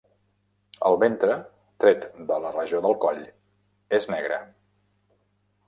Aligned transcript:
El 0.87 0.95
ventre, 1.03 1.35
tret 1.83 2.07
de 2.33 2.39
la 2.45 2.53
regió 2.57 2.81
del 2.87 2.97
coll, 3.05 3.21
és 3.99 4.11
negre. 4.17 4.43